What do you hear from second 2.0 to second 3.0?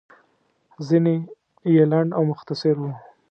او مختصر وو.